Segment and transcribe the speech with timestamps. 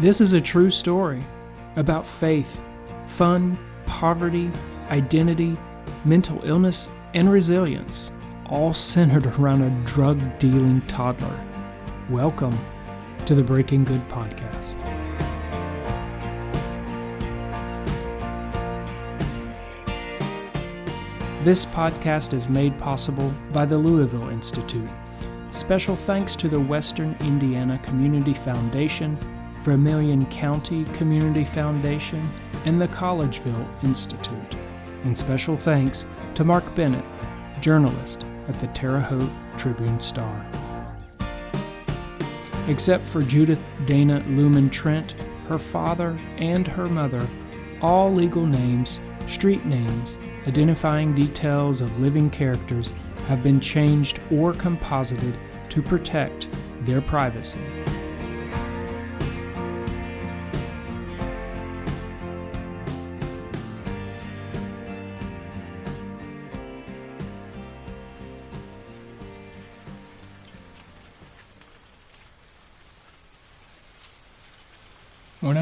[0.00, 1.24] This is a true story
[1.74, 2.60] about faith,
[3.08, 4.48] fun, poverty,
[4.90, 5.56] identity,
[6.04, 8.12] mental illness, and resilience,
[8.46, 11.36] all centered around a drug dealing toddler.
[12.08, 12.56] Welcome
[13.26, 14.76] to the Breaking Good podcast.
[21.42, 24.88] This podcast is made possible by the Louisville Institute.
[25.50, 29.18] Special thanks to the Western Indiana Community Foundation
[29.68, 32.26] Vermilion County Community Foundation,
[32.64, 34.54] and the Collegeville Institute.
[35.04, 36.06] And special thanks
[36.36, 37.04] to Mark Bennett,
[37.60, 39.28] journalist at the Terre Haute
[39.58, 40.46] Tribune Star.
[42.66, 45.14] Except for Judith Dana Lumen Trent,
[45.48, 47.26] her father, and her mother,
[47.82, 50.16] all legal names, street names,
[50.46, 52.94] identifying details of living characters
[53.26, 55.34] have been changed or composited
[55.68, 56.48] to protect
[56.86, 57.60] their privacy.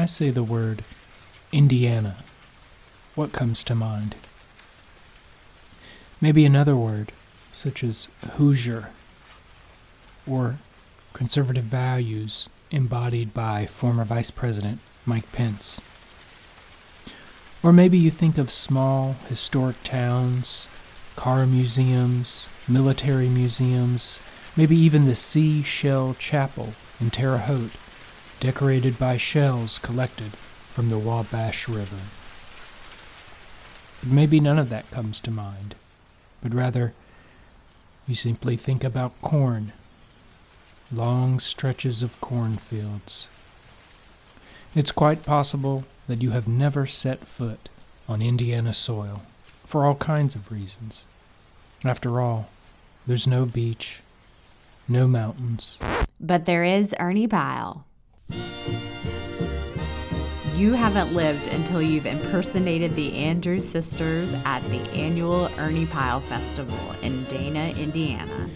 [0.07, 0.85] I say the word
[1.51, 2.15] Indiana,
[3.15, 4.15] what comes to mind?
[6.21, 7.11] Maybe another word,
[7.51, 8.91] such as Hoosier,
[10.25, 10.55] or
[11.11, 15.81] conservative values embodied by former Vice President Mike Pence.
[17.61, 20.69] Or maybe you think of small, historic towns,
[21.17, 24.21] car museums, military museums,
[24.55, 27.75] maybe even the Sea Shell Chapel in Terre Haute
[28.39, 31.97] decorated by shells collected from the Wabash River.
[34.01, 35.75] But maybe none of that comes to mind,
[36.43, 36.93] but rather
[38.07, 39.71] you simply think about corn,
[40.93, 43.27] long stretches of cornfields.
[44.75, 47.69] It's quite possible that you have never set foot
[48.07, 49.17] on Indiana soil
[49.65, 51.03] for all kinds of reasons.
[51.83, 52.47] After all,
[53.07, 54.01] there's no beach,
[54.87, 55.79] no mountains.
[56.19, 57.86] But there is Ernie Pyle.
[60.57, 66.79] You haven't lived until you've impersonated the Andrews sisters at the annual Ernie Pyle Festival
[67.03, 68.49] in Dana, Indiana.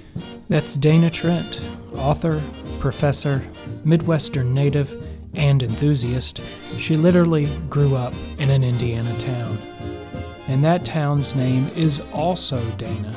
[0.50, 1.62] That's Dana Trent,
[1.94, 2.42] author,
[2.80, 3.44] professor,
[3.84, 4.92] Midwestern native,
[5.36, 6.42] and enthusiast.
[6.76, 9.60] She literally grew up in an Indiana town.
[10.48, 13.16] And that town's name is also Dana.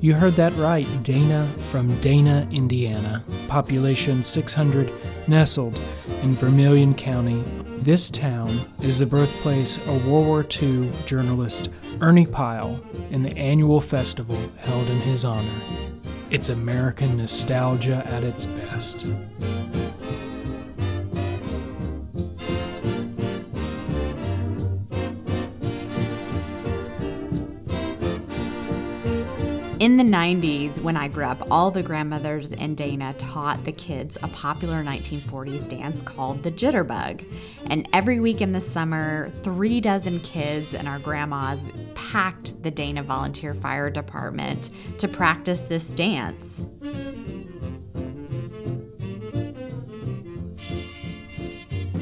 [0.00, 4.90] You heard that right, Dana from Dana, Indiana, population 600,
[5.28, 5.78] nestled
[6.22, 7.44] in Vermilion County
[7.82, 11.70] this town is the birthplace of World War II journalist
[12.02, 12.78] Ernie Pyle
[13.10, 15.48] and the annual festival held in his honor.
[16.30, 19.06] It's American nostalgia at its best.
[29.80, 34.18] In the 90s, when I grew up, all the grandmothers in Dana taught the kids
[34.22, 37.24] a popular 1940s dance called the jitterbug.
[37.64, 43.02] And every week in the summer, three dozen kids and our grandmas packed the Dana
[43.02, 44.68] Volunteer Fire Department
[44.98, 46.62] to practice this dance.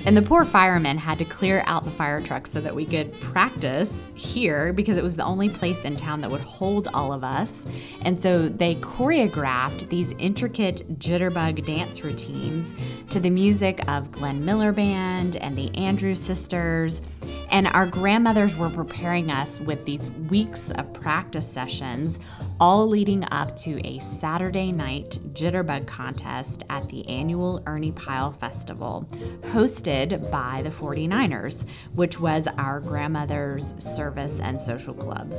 [0.09, 3.13] And the poor firemen had to clear out the fire truck so that we could
[3.21, 7.23] practice here because it was the only place in town that would hold all of
[7.23, 7.67] us.
[8.01, 12.75] And so they choreographed these intricate jitterbug dance routines
[13.11, 17.03] to the music of Glenn Miller Band and the Andrews Sisters.
[17.51, 22.19] And our grandmothers were preparing us with these weeks of practice sessions,
[22.61, 29.07] all leading up to a Saturday night jitterbug contest at the annual Ernie Pyle Festival,
[29.43, 29.98] hosted
[30.31, 35.33] by the 49ers, which was our grandmother's service and social club.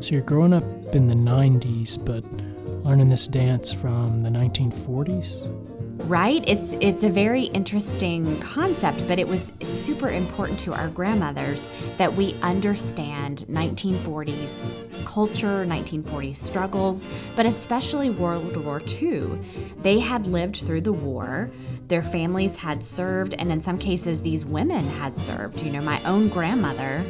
[0.00, 2.24] So you're growing up in the 90s, but
[2.84, 5.73] learning this dance from the 1940s?
[5.96, 6.44] Right?
[6.46, 11.66] It's it's a very interesting concept but it was super important to our grandmothers
[11.96, 14.72] that we understand 1940s
[15.04, 19.22] culture 1940s struggles but especially world war ii
[19.82, 21.50] they had lived through the war.
[21.88, 25.60] Their families had served and in some cases these women had served.
[25.62, 27.04] You know my own grandmother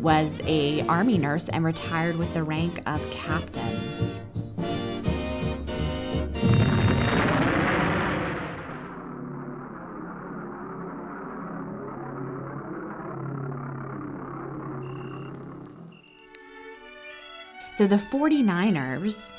[0.00, 4.23] was a army nurse and retired with the rank of captain
[17.76, 19.32] So the 49ers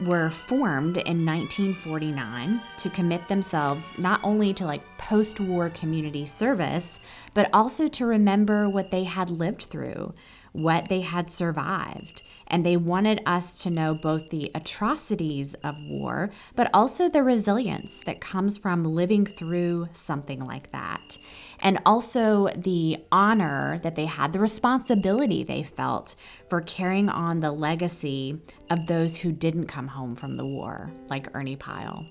[0.00, 6.98] were formed in 1949 to commit themselves not only to like post war community service,
[7.34, 10.14] but also to remember what they had lived through,
[10.52, 12.22] what they had survived.
[12.52, 18.00] And they wanted us to know both the atrocities of war, but also the resilience
[18.04, 21.18] that comes from living through something like that.
[21.60, 26.14] And also the honor that they had, the responsibility they felt
[26.48, 28.38] for carrying on the legacy
[28.70, 32.06] of those who didn't come home from the war, like Ernie Pyle.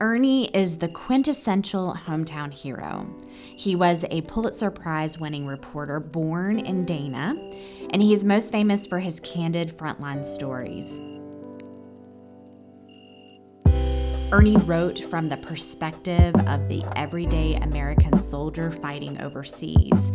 [0.00, 3.08] Ernie is the quintessential hometown hero.
[3.56, 7.34] He was a Pulitzer Prize winning reporter born in Dana,
[7.90, 11.00] and he is most famous for his candid frontline stories.
[14.32, 20.12] Ernie wrote from the perspective of the everyday American soldier fighting overseas.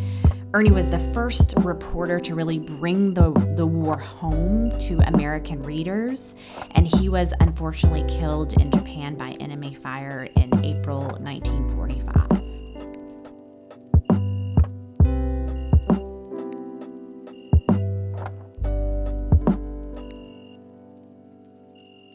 [0.53, 6.35] Ernie was the first reporter to really bring the, the war home to American readers,
[6.71, 12.27] and he was unfortunately killed in Japan by enemy fire in April 1945.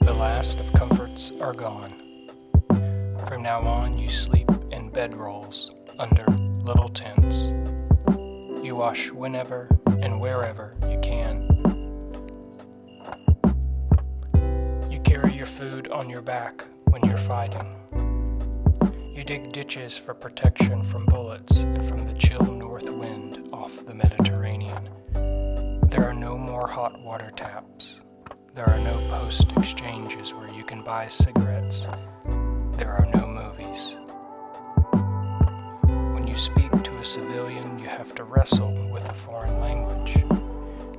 [0.03, 2.03] The last of comforts are gone.
[3.29, 6.27] From now on, you sleep in bedrolls under
[6.63, 7.51] little tents.
[8.67, 11.47] You wash whenever and wherever you can.
[14.91, 17.73] You carry your food on your back when you're fighting.
[19.15, 23.95] You dig ditches for protection from bullets and from the chill north wind off the
[23.95, 24.89] Mediterranean.
[25.13, 28.01] There are no more hot water taps.
[28.57, 31.87] There are no post exchanges where you can buy cigarettes.
[32.73, 33.97] There are no movies.
[36.15, 36.73] When you speak
[37.07, 40.17] civilian, you have to wrestle with a foreign language.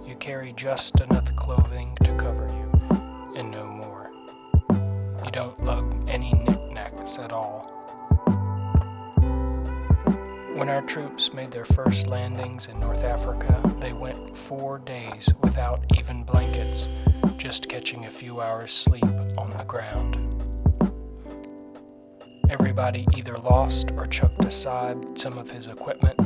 [0.05, 4.09] You carry just enough clothing to cover you, and no more.
[5.25, 7.73] You don't lug any knickknacks at all.
[10.55, 15.83] When our troops made their first landings in North Africa, they went four days without
[15.97, 16.87] even blankets,
[17.35, 19.03] just catching a few hours' sleep
[19.37, 20.36] on the ground.
[22.49, 26.17] Everybody either lost or chucked aside some of his equipment.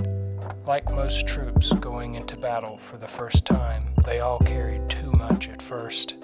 [0.67, 5.49] Like most troops going into battle for the first time, they all carried too much
[5.49, 6.17] at first.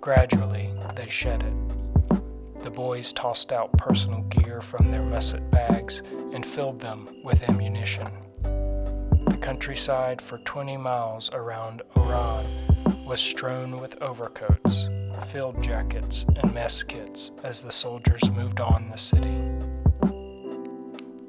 [0.00, 2.62] Gradually, they shed it.
[2.62, 6.02] The boys tossed out personal gear from their musette bags
[6.32, 8.08] and filled them with ammunition.
[8.42, 14.88] The countryside for 20 miles around Oran was strewn with overcoats,
[15.20, 19.42] field jackets, and mess kits as the soldiers moved on the city.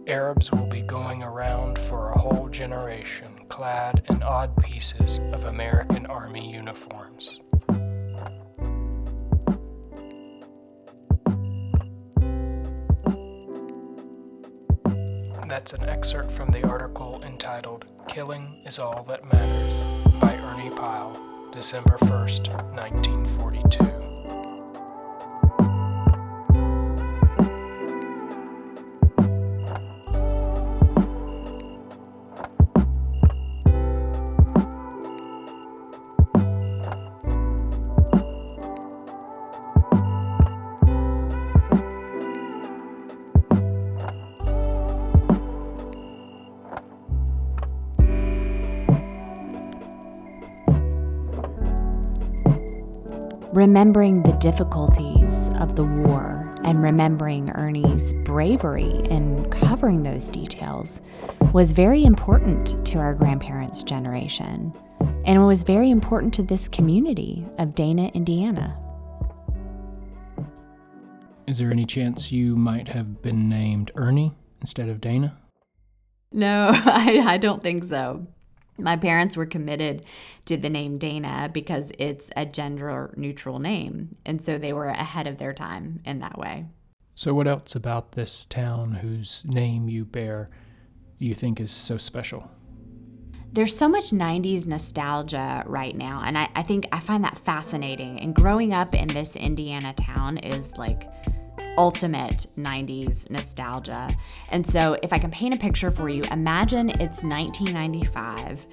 [0.07, 6.05] Arabs will be going around for a whole generation clad in odd pieces of American
[6.05, 7.41] Army uniforms.
[15.55, 19.83] That's an excerpt from the article entitled Killing is All That Matters
[20.19, 21.17] by Ernie Pyle,
[21.55, 24.04] December 1st, 1942.
[53.75, 61.01] Remembering the difficulties of the war and remembering Ernie's bravery in covering those details
[61.51, 64.71] was very important to our grandparents' generation.
[65.25, 68.79] And it was very important to this community of Dana, Indiana.
[71.45, 75.35] Is there any chance you might have been named Ernie instead of Dana?
[76.31, 78.25] No, I, I don't think so.
[78.77, 80.03] My parents were committed
[80.45, 84.17] to the name Dana because it's a gender neutral name.
[84.25, 86.65] And so they were ahead of their time in that way.
[87.17, 90.49] So, what else about this town whose name you bear
[91.17, 92.51] you think is so special?
[93.53, 96.21] There's so much 90s nostalgia right now.
[96.25, 98.19] And I, I think I find that fascinating.
[98.19, 101.09] And growing up in this Indiana town is like
[101.77, 104.15] ultimate 90s nostalgia.
[104.51, 108.65] And so, if I can paint a picture for you, imagine it's 1995.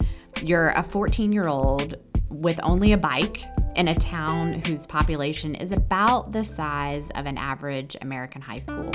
[0.43, 1.95] You're a 14 year old
[2.29, 3.45] with only a bike
[3.77, 8.91] in a town whose population is about the size of an average American high school.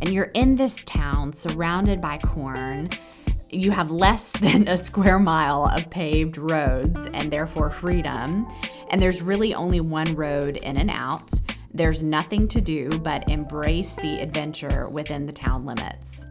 [0.00, 2.90] And you're in this town surrounded by corn.
[3.56, 8.46] You have less than a square mile of paved roads and therefore freedom.
[8.90, 11.32] And there's really only one road in and out.
[11.72, 16.26] There's nothing to do but embrace the adventure within the town limits.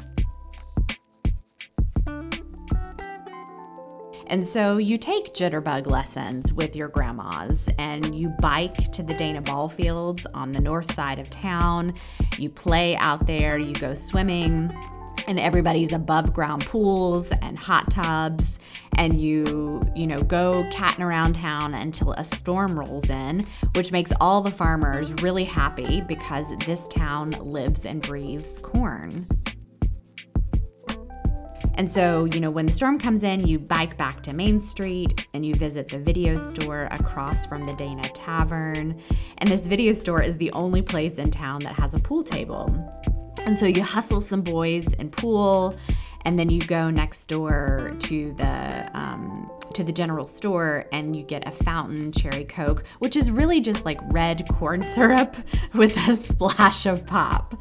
[4.28, 9.42] And so you take jitterbug lessons with your grandmas and you bike to the Dana
[9.42, 11.94] ball fields on the north side of town.
[12.38, 14.76] You play out there, you go swimming,
[15.28, 18.60] and everybody's above ground pools and hot tubs
[18.98, 23.46] and you you know go catting around town until a storm rolls in
[23.76, 29.26] which makes all the farmers really happy because this town lives and breathes corn
[31.78, 35.28] and so, you know, when the storm comes in, you bike back to Main Street
[35.34, 39.00] and you visit the video store across from the Dana Tavern.
[39.40, 42.70] And this video store is the only place in town that has a pool table.
[43.46, 45.76] And so you hustle some boys and pool,
[46.26, 51.22] and then you go next door to the um, to the general store and you
[51.22, 55.36] get a fountain cherry coke, which is really just like red corn syrup
[55.74, 57.56] with a splash of pop.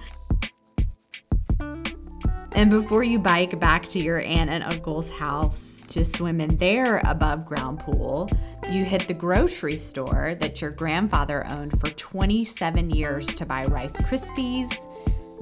[2.53, 6.99] And before you bike back to your aunt and uncle's house to swim in their
[7.05, 8.31] above ground pool,
[8.71, 14.01] you hit the grocery store that your grandfather owned for 27 years to buy Rice
[14.03, 14.73] Krispies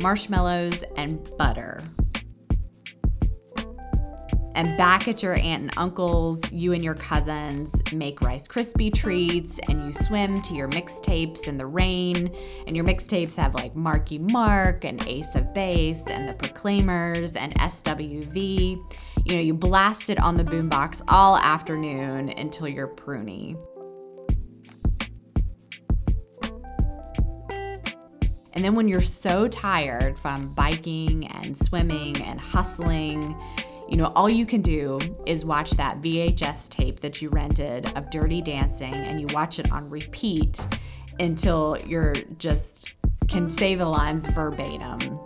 [0.03, 1.81] marshmallows, and butter.
[4.55, 9.59] And back at your aunt and uncle's, you and your cousins make Rice Krispie treats
[9.69, 12.35] and you swim to your mixtapes in the rain.
[12.67, 17.55] And your mixtapes have like Marky Mark and Ace of Base and the Proclaimers and
[17.55, 18.77] SWV.
[19.25, 23.57] You know, you blast it on the boombox all afternoon until you're pruny.
[28.55, 33.35] And then when you're so tired from biking and swimming and hustling,
[33.89, 38.11] you know, all you can do is watch that VHS tape that you rented of
[38.11, 40.67] Dirty Dancing and you watch it on repeat
[41.21, 42.93] until you're just
[43.29, 45.19] can say the lines verbatim.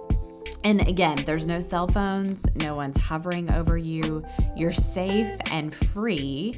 [0.64, 4.24] And again, there's no cell phones, no one's hovering over you.
[4.56, 6.56] You're safe and free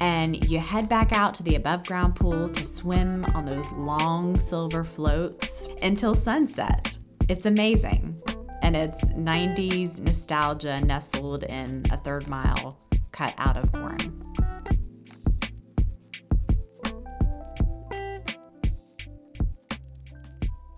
[0.00, 4.38] and you head back out to the above ground pool to swim on those long
[4.38, 6.96] silver floats until sunset.
[7.28, 8.20] It's amazing.
[8.62, 12.78] And it's 90s nostalgia nestled in a third mile
[13.12, 14.24] cut out of corn.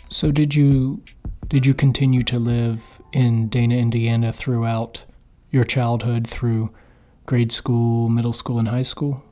[0.08, 1.02] So did you
[1.48, 5.04] did you continue to live in Dana, Indiana throughout
[5.50, 6.72] your childhood through
[7.30, 9.22] grade school, middle school, and high school?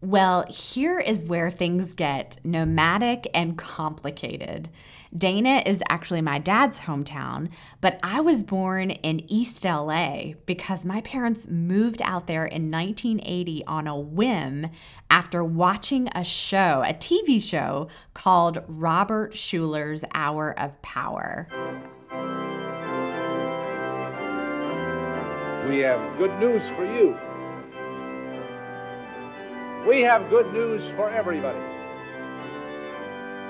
[0.00, 4.70] Well, here is where things get nomadic and complicated.
[5.14, 7.50] Dana is actually my dad's hometown,
[7.82, 13.66] but I was born in East LA because my parents moved out there in 1980
[13.66, 14.70] on a whim
[15.10, 21.46] after watching a show, a TV show called Robert Schuller's Hour of Power.
[25.68, 27.18] We have good news for you.
[29.84, 31.58] We have good news for everybody.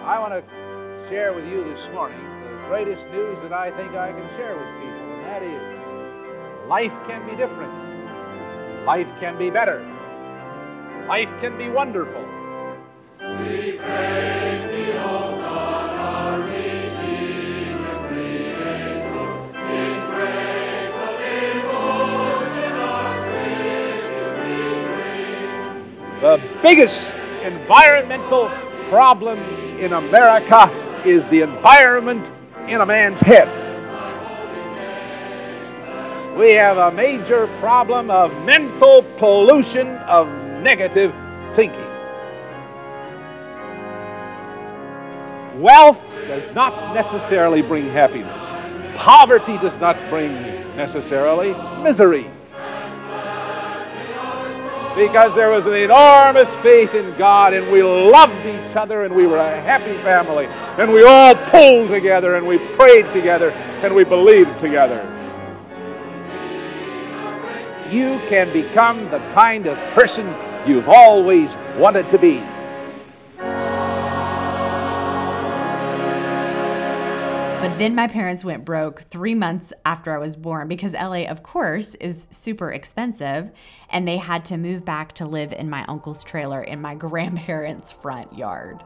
[0.02, 4.12] I want to share with you this morning the greatest news that I think I
[4.12, 7.72] can share with people, and that is life can be different.
[8.86, 9.84] Life can be better.
[11.06, 12.24] Life can be wonderful.
[13.20, 14.75] We praise
[26.20, 28.48] The biggest environmental
[28.88, 29.38] problem
[29.78, 30.70] in America
[31.04, 32.30] is the environment
[32.68, 33.48] in a man's head.
[36.38, 40.26] We have a major problem of mental pollution of
[40.62, 41.14] negative
[41.50, 41.80] thinking.
[45.60, 48.54] Wealth does not necessarily bring happiness.
[48.94, 50.32] Poverty does not bring
[50.76, 52.26] necessarily misery.
[54.96, 59.26] Because there was an enormous faith in God, and we loved each other, and we
[59.26, 64.04] were a happy family, and we all pulled together, and we prayed together, and we
[64.04, 65.02] believed together.
[67.90, 70.26] You can become the kind of person
[70.66, 72.42] you've always wanted to be.
[77.66, 81.42] But then my parents went broke three months after I was born because LA, of
[81.42, 83.50] course, is super expensive.
[83.90, 87.90] And they had to move back to live in my uncle's trailer in my grandparents'
[87.90, 88.84] front yard.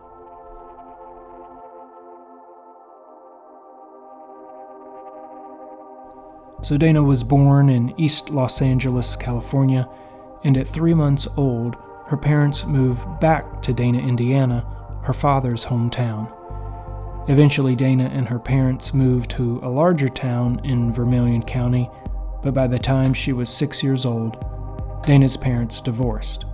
[6.62, 9.86] So Dana was born in East Los Angeles, California,
[10.42, 14.64] and at three months old, her parents moved back to Dana, Indiana,
[15.02, 16.34] her father's hometown.
[17.28, 21.88] Eventually, Dana and her parents moved to a larger town in Vermilion County,
[22.42, 24.36] but by the time she was six years old,
[25.04, 26.44] Dana's parents divorced.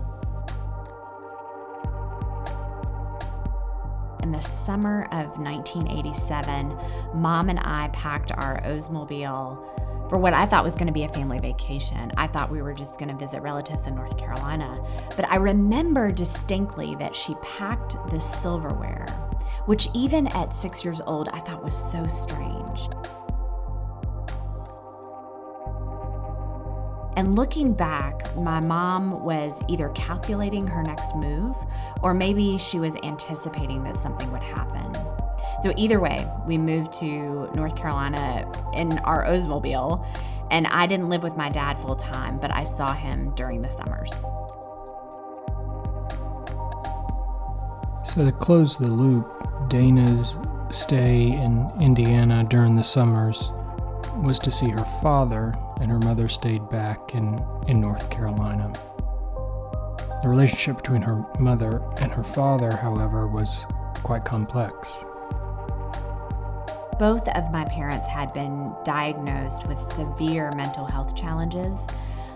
[4.23, 6.77] In the summer of 1987,
[7.15, 11.09] Mom and I packed our Oldsmobile for what I thought was going to be a
[11.09, 12.13] family vacation.
[12.17, 14.81] I thought we were just going to visit relatives in North Carolina.
[15.17, 19.07] But I remember distinctly that she packed this silverware,
[19.67, 22.89] which even at six years old, I thought was so strange.
[27.17, 31.57] And looking back, my mom was either calculating her next move
[32.03, 35.06] or maybe she was anticipating that something would happen.
[35.63, 40.07] So, either way, we moved to North Carolina in our Oldsmobile,
[40.51, 43.71] and I didn't live with my dad full time, but I saw him during the
[43.71, 44.13] summers.
[48.05, 50.39] So, to close the loop, Dana's
[50.71, 53.51] stay in Indiana during the summers
[54.17, 58.73] was to see her father, and her mother stayed back in, in North Carolina.
[60.23, 63.67] The relationship between her mother and her father, however, was
[64.03, 65.05] quite complex.
[66.99, 71.87] Both of my parents had been diagnosed with severe mental health challenges.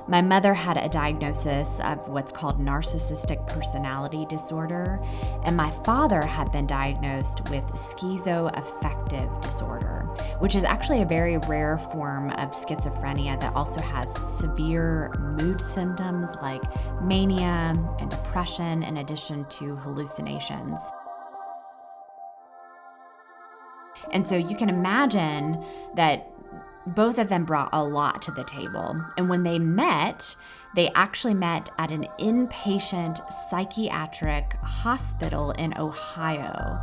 [0.06, 5.00] My mother had a diagnosis of what's called narcissistic personality disorder,
[5.44, 10.00] and my father had been diagnosed with schizoaffective disorder,
[10.40, 16.34] which is actually a very rare form of schizophrenia that also has severe mood symptoms
[16.42, 16.62] like
[17.02, 20.80] mania and depression, in addition to hallucinations.
[24.12, 25.62] And so you can imagine
[25.94, 26.30] that
[26.86, 29.00] both of them brought a lot to the table.
[29.16, 30.34] And when they met,
[30.74, 36.78] they actually met at an inpatient psychiatric hospital in Ohio.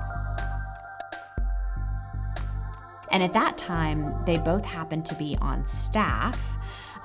[3.12, 6.57] And at that time, they both happened to be on staff,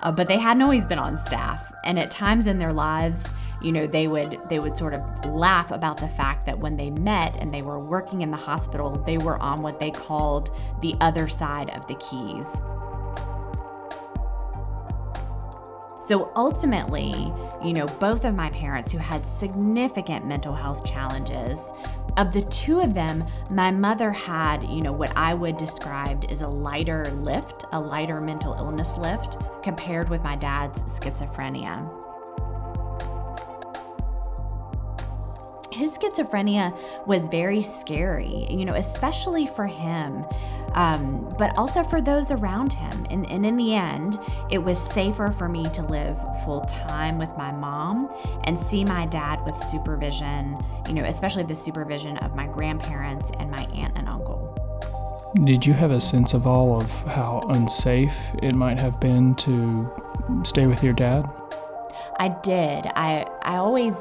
[0.03, 1.73] uh, but they hadn't always been on staff.
[1.85, 5.71] And at times in their lives, you know they would they would sort of laugh
[5.71, 9.19] about the fact that when they met and they were working in the hospital they
[9.19, 12.47] were on what they called the other side of the keys
[16.13, 17.33] So ultimately,
[17.65, 21.73] you know, both of my parents who had significant mental health challenges,
[22.19, 26.43] of the two of them, my mother had, you know, what I would describe as
[26.43, 32.02] a lighter lift, a lighter mental illness lift compared with my dad's schizophrenia.
[35.73, 40.25] His schizophrenia was very scary, you know, especially for him,
[40.75, 43.07] um, but also for those around him.
[43.11, 44.19] And, and in the end,
[44.51, 48.13] it was safer for me to live full time with my mom
[48.45, 50.57] and see my dad with supervision,
[50.87, 54.59] you know, especially the supervision of my grandparents and my aunt and uncle.
[55.45, 59.91] Did you have a sense of all of how unsafe it might have been to
[60.45, 61.25] stay with your dad?
[62.19, 62.87] I did.
[62.95, 63.97] I I always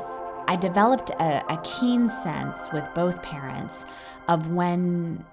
[0.51, 3.85] I developed a, a keen sense with both parents
[4.27, 5.23] of when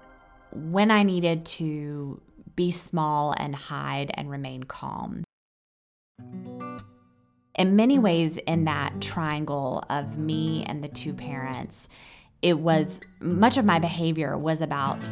[0.53, 2.21] when I needed to
[2.55, 5.25] be small and hide and remain calm.
[7.53, 11.89] In many ways, in that triangle of me and the two parents,
[12.41, 15.09] it was much of my behavior was about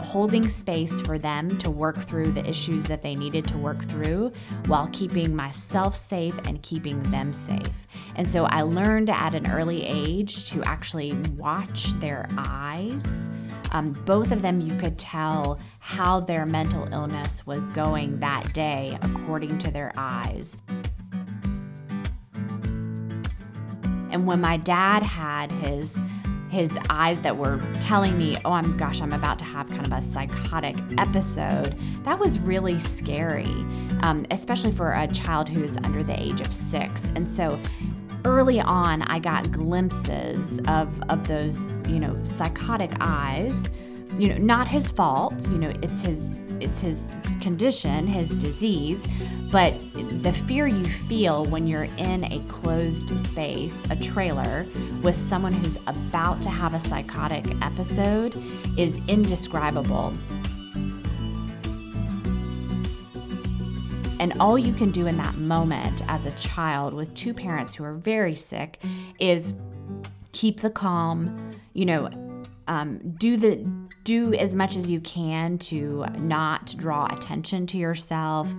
[0.00, 4.32] holding space for them to work through the issues that they needed to work through
[4.66, 7.86] while keeping myself safe and keeping them safe.
[8.16, 13.30] And so I learned at an early age to actually watch their eyes.
[13.72, 18.98] Um, both of them, you could tell how their mental illness was going that day
[19.02, 20.56] according to their eyes.
[24.10, 26.02] And when my dad had his
[26.50, 29.92] his eyes that were telling me, oh, I'm gosh, I'm about to have kind of
[29.92, 33.54] a psychotic episode, that was really scary,
[34.02, 37.10] um, especially for a child who is under the age of six.
[37.14, 37.60] And so
[38.24, 43.70] early on, I got glimpses of, of those, you know, psychotic eyes.
[44.16, 49.06] You know, not his fault, you know, it's his it's his condition, his disease,
[49.50, 49.74] but
[50.22, 54.66] the fear you feel when you're in a closed space, a trailer,
[55.02, 58.34] with someone who's about to have a psychotic episode
[58.76, 60.12] is indescribable.
[64.20, 67.84] And all you can do in that moment as a child with two parents who
[67.84, 68.80] are very sick
[69.20, 69.54] is
[70.32, 72.10] keep the calm, you know,
[72.68, 73.66] um, do the
[74.04, 78.54] do as much as you can to not draw attention to yourself.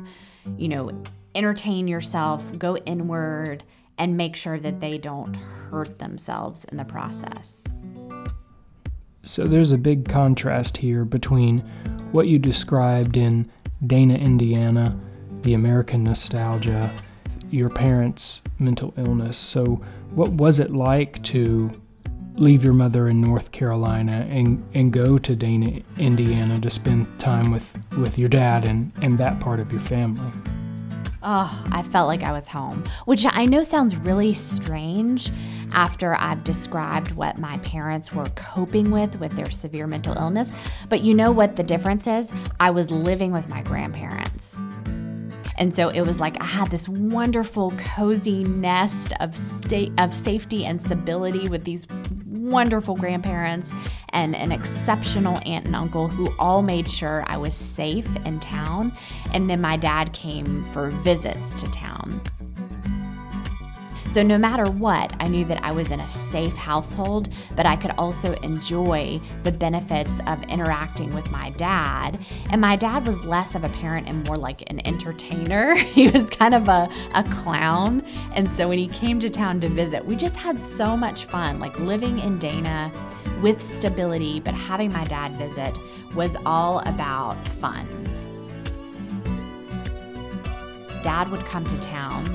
[0.58, 1.04] You know,
[1.36, 3.64] entertain yourself, go inward,
[3.98, 7.74] and make sure that they don't hurt themselves in the process.
[9.24, 11.60] So there's a big contrast here between
[12.12, 13.50] what you described in
[13.86, 15.00] Dana, Indiana,
[15.42, 16.92] the American nostalgia,
[17.52, 19.38] your parents' mental illness.
[19.38, 21.70] So, what was it like to
[22.40, 27.52] leave your mother in North Carolina and, and go to Dana, Indiana to spend time
[27.52, 30.32] with, with your dad and, and that part of your family?
[31.22, 35.30] Oh, I felt like I was home, which I know sounds really strange
[35.74, 40.50] after I've described what my parents were coping with with their severe mental illness.
[40.88, 42.32] But you know what the difference is?
[42.62, 44.58] I was living with my grandparents.
[45.58, 50.66] And so it was like I had this wonderful, cozy nest of state of safety
[50.66, 51.86] and stability with these
[52.50, 53.72] wonderful grandparents
[54.10, 58.92] and an exceptional aunt and uncle who all made sure I was safe in town.
[59.34, 62.22] And then my dad came for visits to town.
[64.10, 67.76] So, no matter what, I knew that I was in a safe household, but I
[67.76, 72.18] could also enjoy the benefits of interacting with my dad.
[72.50, 75.76] And my dad was less of a parent and more like an entertainer.
[75.94, 78.02] he was kind of a, a clown.
[78.34, 81.60] And so, when he came to town to visit, we just had so much fun.
[81.60, 82.92] Like living in Dana
[83.44, 85.78] with stability, but having my dad visit
[86.16, 87.88] was all about fun.
[91.04, 92.26] Dad would come to town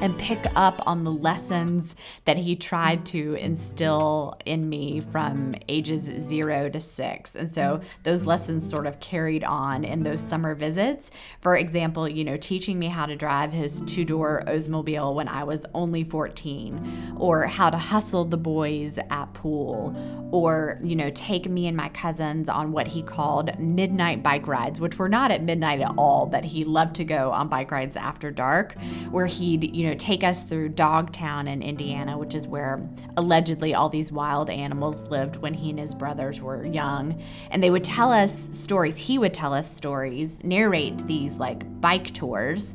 [0.00, 6.02] and pick up on the lessons that he tried to instill in me from ages
[6.02, 7.34] zero to six.
[7.34, 11.10] And so those lessons sort of carried on in those summer visits.
[11.40, 15.44] For example, you know, teaching me how to drive his two door Oldsmobile when I
[15.44, 19.96] was only 14, or how to hustle the boys at pool,
[20.30, 24.80] or, you know, take me and my cousins on what he called midnight bike rides,
[24.80, 27.96] which were not at midnight at all, but he loved to go on bike rides
[27.96, 28.74] after dark,
[29.10, 33.74] where he'd, you know, know, take us through Dogtown in Indiana, which is where allegedly
[33.74, 37.20] all these wild animals lived when he and his brothers were young.
[37.50, 38.96] And they would tell us stories.
[38.96, 42.74] He would tell us stories, narrate these like bike tours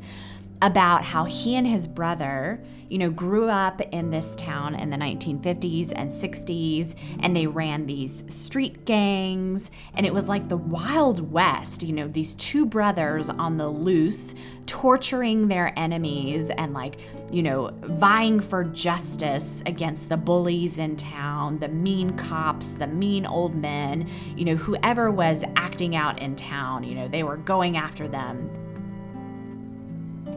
[0.62, 4.98] about how he and his brother, you know, grew up in this town in the
[4.98, 11.32] 1950s and 60s, and they ran these street gangs, and it was like the Wild
[11.32, 14.36] West, you know, these two brothers on the loose,
[14.68, 17.00] torturing their enemies and, like,
[17.32, 23.26] you know, vying for justice against the bullies in town, the mean cops, the mean
[23.26, 27.76] old men, you know, whoever was acting out in town, you know, they were going
[27.76, 28.50] after them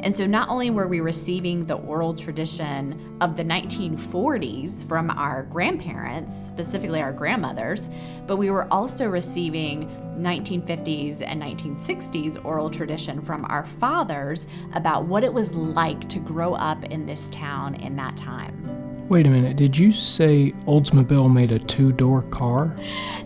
[0.01, 5.45] and so not only were we receiving the oral tradition of the 1940s from our
[5.45, 7.91] grandparents, specifically our grandmothers,
[8.27, 15.25] but we were also receiving 1950s and 1960s oral tradition from our fathers about what
[15.25, 19.09] it was like to grow up in this town in that time.
[19.09, 22.77] Wait a minute, did you say Oldsmobile made a two door car?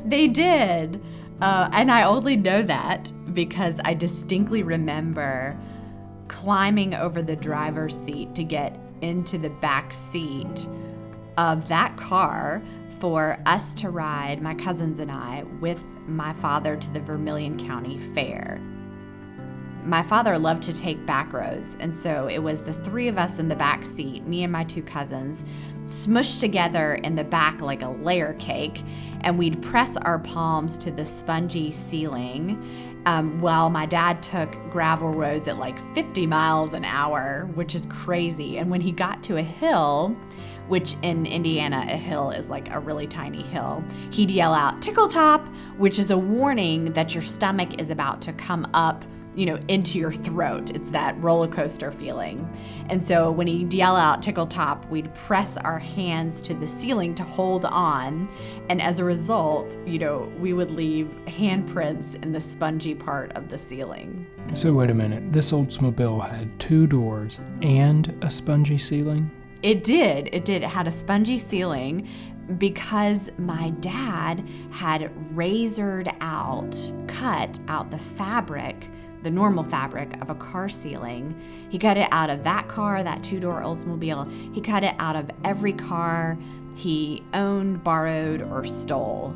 [0.05, 1.03] They did.
[1.41, 5.59] Uh, and I only know that because I distinctly remember
[6.31, 10.69] climbing over the driver's seat to get into the back seat
[11.37, 12.63] of that car
[13.01, 17.99] for us to ride, my cousins and I, with my father to the Vermilion County
[18.15, 18.61] Fair.
[19.85, 23.39] My father loved to take back roads, and so it was the three of us
[23.39, 25.45] in the back seat, me and my two cousins,
[25.85, 28.83] smushed together in the back like a layer cake,
[29.23, 32.63] and we'd press our palms to the spongy ceiling
[33.07, 37.87] um, while my dad took gravel roads at like 50 miles an hour, which is
[37.87, 38.59] crazy.
[38.59, 40.15] And when he got to a hill,
[40.69, 45.09] which in Indiana, a hill is like a really tiny hill, he'd yell out, Tickle
[45.09, 45.47] Top,
[45.79, 49.99] which is a warning that your stomach is about to come up you know, into
[49.99, 50.71] your throat.
[50.71, 52.49] It's that roller coaster feeling.
[52.89, 57.15] And so when he'd yell out tickle top, we'd press our hands to the ceiling
[57.15, 58.29] to hold on.
[58.69, 63.49] And as a result, you know, we would leave handprints in the spongy part of
[63.49, 64.27] the ceiling.
[64.53, 65.33] So wait a minute.
[65.33, 69.31] This Oldsmobile had two doors and a spongy ceiling?
[69.63, 70.31] It did.
[70.33, 70.63] It did.
[70.63, 72.09] It had a spongy ceiling
[72.59, 78.90] because my dad had razored out, cut out the fabric
[79.23, 81.35] the normal fabric of a car ceiling.
[81.71, 84.55] He cut it out of that car, that two door Oldsmobile.
[84.55, 86.39] He cut it out of every car
[86.75, 89.35] he owned, borrowed, or stole.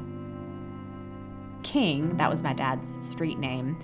[1.62, 3.76] King, that was my dad's street name,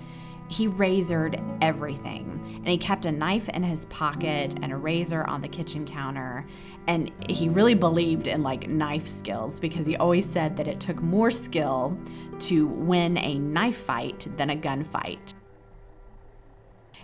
[0.47, 2.27] he razored everything.
[2.57, 6.45] And he kept a knife in his pocket and a razor on the kitchen counter.
[6.87, 11.01] And he really believed in like knife skills because he always said that it took
[11.01, 11.97] more skill
[12.39, 15.33] to win a knife fight than a gunfight.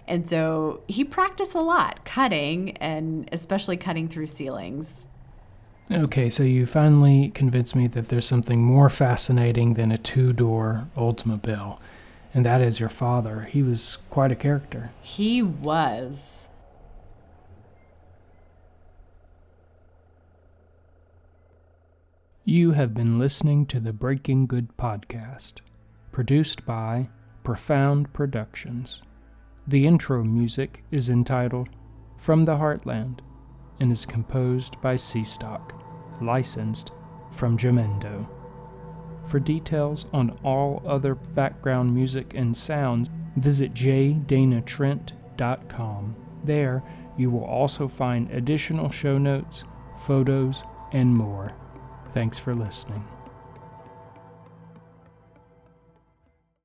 [0.08, 5.04] And so he practiced a lot cutting and especially cutting through ceilings.
[5.92, 10.88] Okay, so you finally convinced me that there's something more fascinating than a two door
[10.98, 11.80] Oldsmobile
[12.38, 13.48] and that is your father.
[13.52, 14.92] He was quite a character.
[15.02, 16.48] He was.
[22.46, 25.62] You have been listening to the Breaking Good podcast,
[26.12, 27.10] produced by
[27.44, 29.02] Profound Productions.
[29.70, 31.68] The intro music is entitled
[32.16, 33.20] From the Heartland
[33.82, 35.74] and is composed by Seastock,
[36.22, 36.92] licensed
[37.32, 38.26] from Jamendo.
[39.26, 46.16] For details on all other background music and sounds, visit jdanatrent.com.
[46.46, 46.82] There,
[47.18, 49.66] you will also find additional show notes,
[49.98, 51.52] photos, and more.
[52.14, 53.04] Thanks for listening.